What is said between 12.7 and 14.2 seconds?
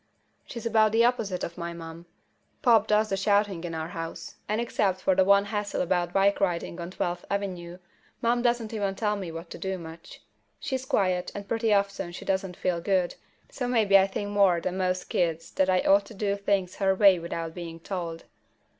good, so maybe I